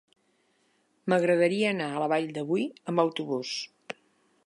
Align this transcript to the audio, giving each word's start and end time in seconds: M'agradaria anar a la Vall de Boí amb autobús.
M'agradaria 1.13 1.69
anar 1.73 1.91
a 1.91 2.01
la 2.05 2.09
Vall 2.15 2.29
de 2.39 2.47
Boí 2.53 2.67
amb 2.93 3.05
autobús. 3.07 3.57